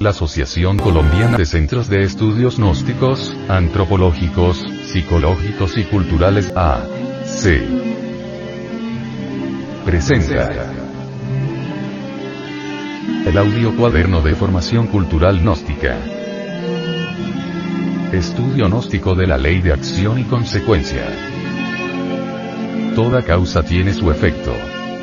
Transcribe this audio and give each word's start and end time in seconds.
la 0.00 0.10
Asociación 0.10 0.78
Colombiana 0.78 1.36
de 1.36 1.44
Centros 1.44 1.90
de 1.90 2.00
Estudios 2.00 2.56
Gnósticos, 2.56 3.36
Antropológicos, 3.50 4.64
Psicológicos 4.86 5.76
y 5.76 5.84
Culturales 5.84 6.50
A.C. 6.56 7.68
Presenta 9.84 10.72
el 13.26 13.36
audio 13.36 13.76
cuaderno 13.76 14.22
de 14.22 14.34
formación 14.34 14.86
cultural 14.86 15.40
gnóstica. 15.40 15.98
Estudio 18.10 18.68
gnóstico 18.68 19.14
de 19.14 19.26
la 19.26 19.36
ley 19.36 19.60
de 19.60 19.74
acción 19.74 20.18
y 20.18 20.24
consecuencia. 20.24 21.04
Toda 22.94 23.20
causa 23.20 23.62
tiene 23.62 23.92
su 23.92 24.10
efecto. 24.10 24.54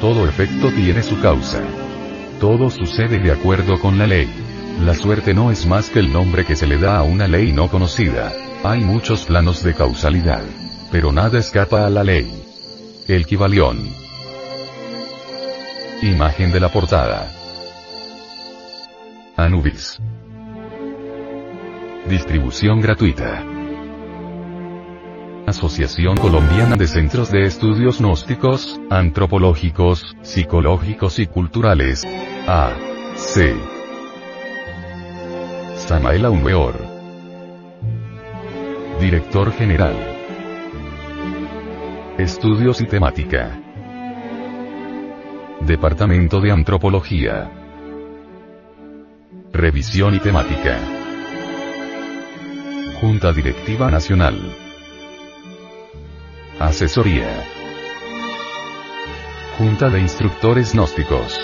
Todo 0.01 0.27
efecto 0.27 0.71
tiene 0.71 1.03
su 1.03 1.19
causa. 1.21 1.61
Todo 2.39 2.71
sucede 2.71 3.19
de 3.19 3.31
acuerdo 3.31 3.79
con 3.79 3.99
la 3.99 4.07
ley. 4.07 4.27
La 4.81 4.93
suerte 4.93 5.33
no 5.33 5.51
es 5.51 5.65
más 5.65 5.89
que 5.89 5.99
el 5.99 6.13
nombre 6.13 6.45
que 6.45 6.55
se 6.55 6.67
le 6.67 6.77
da 6.77 6.99
a 6.99 7.03
una 7.03 7.27
ley 7.27 7.51
no 7.51 7.69
conocida. 7.69 8.31
Hay 8.63 8.81
muchos 8.81 9.25
planos 9.25 9.63
de 9.63 9.73
causalidad. 9.73 10.43
Pero 10.91 11.11
nada 11.11 11.39
escapa 11.39 11.85
a 11.85 11.89
la 11.89 12.03
ley. 12.03 12.43
El. 13.07 13.25
Imagen 16.01 16.51
de 16.51 16.59
la 16.59 16.69
portada. 16.69 17.31
Anubis. 19.35 19.99
Distribución 22.07 22.79
gratuita. 22.79 23.43
Asociación 25.47 26.17
Colombiana 26.17 26.75
de 26.75 26.87
Centros 26.87 27.31
de 27.31 27.45
Estudios 27.45 27.99
Gnósticos, 27.99 28.79
Antropológicos, 28.89 30.15
Psicológicos 30.21 31.19
y 31.19 31.27
Culturales. 31.27 32.03
A. 32.47 32.73
C. 33.15 33.76
Samael 35.87 36.25
Aunweor. 36.25 36.75
Director 38.99 39.53
General. 39.53 39.95
Estudios 42.17 42.81
y 42.81 42.87
Temática. 42.87 43.57
Departamento 45.61 46.41
de 46.41 46.51
Antropología. 46.51 47.49
Revisión 49.53 50.15
y 50.15 50.19
Temática. 50.19 50.77
Junta 52.99 53.31
Directiva 53.31 53.89
Nacional. 53.89 54.37
Asesoría. 56.59 57.29
Junta 59.57 59.89
de 59.89 60.01
Instructores 60.01 60.73
Gnósticos. 60.73 61.39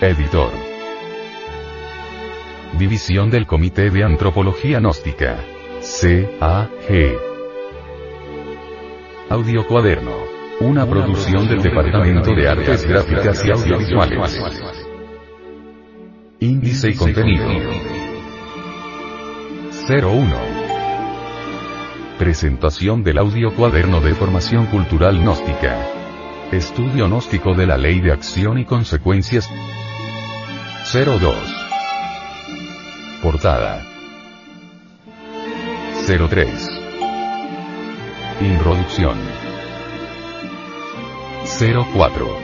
Editor. 0.00 0.71
División 2.78 3.30
del 3.30 3.46
Comité 3.46 3.90
de 3.90 4.02
Antropología 4.02 4.78
Gnóstica. 4.78 5.36
C.A.G. 5.80 7.18
Audio 9.28 9.66
Cuaderno. 9.66 10.12
Una 10.60 10.86
producción 10.86 11.48
del 11.48 11.62
Departamento 11.62 12.34
de 12.34 12.48
Artes 12.48 12.86
Gráficas 12.86 13.44
y 13.44 13.50
Audiovisuales. 13.50 14.40
Índice 16.40 16.90
y 16.90 16.94
contenido. 16.94 17.46
01. 19.88 20.36
Presentación 22.18 23.04
del 23.04 23.18
audio 23.18 23.54
cuaderno 23.54 24.00
de 24.00 24.14
formación 24.14 24.66
cultural 24.66 25.20
gnóstica. 25.20 25.76
Estudio 26.52 27.06
gnóstico 27.06 27.54
de 27.54 27.66
la 27.66 27.76
ley 27.76 28.00
de 28.00 28.12
acción 28.12 28.58
y 28.58 28.64
consecuencias. 28.64 29.48
02. 30.92 31.51
Portada. 33.42 33.82
03. 36.06 36.70
Introducción. 38.40 39.18
04. 41.92 42.38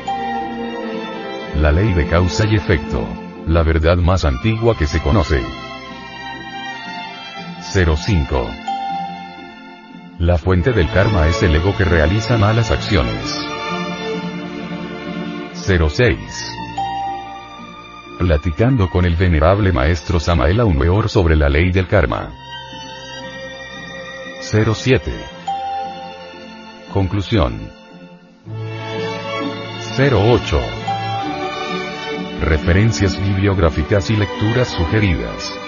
La 1.60 1.70
ley 1.70 1.92
de 1.92 2.08
causa 2.08 2.48
y 2.48 2.56
efecto. 2.56 3.06
La 3.46 3.62
verdad 3.62 3.96
más 3.96 4.24
antigua 4.24 4.76
que 4.76 4.88
se 4.88 5.00
conoce. 5.00 5.40
05. 7.62 8.50
La 10.18 10.36
fuente 10.36 10.72
del 10.72 10.90
karma 10.90 11.28
es 11.28 11.40
el 11.44 11.54
ego 11.54 11.76
que 11.76 11.84
realiza 11.84 12.38
malas 12.38 12.72
acciones. 12.72 13.38
06. 15.54 16.58
Platicando 18.18 18.90
con 18.90 19.04
el 19.04 19.14
venerable 19.14 19.70
maestro 19.70 20.18
Samael 20.18 20.58
Aunweor 20.58 21.08
sobre 21.08 21.36
la 21.36 21.48
ley 21.48 21.70
del 21.70 21.86
karma. 21.86 22.32
07. 24.40 25.12
Conclusión. 26.92 27.70
08. 29.96 30.60
Referencias 32.40 33.20
bibliográficas 33.22 34.10
y 34.10 34.16
lecturas 34.16 34.66
sugeridas. 34.68 35.67